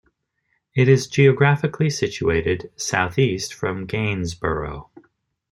It 0.73 0.89
is 0.89 1.05
geographically 1.05 1.91
situated 1.91 2.71
south-east 2.75 3.53
from 3.53 3.85
Gainsborough. 3.85 4.89